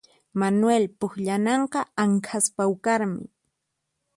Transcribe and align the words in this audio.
Manuel 0.39 0.83
pukllananqa 0.99 1.81
anqhas 2.03 2.45
pawqarmi 2.55 3.23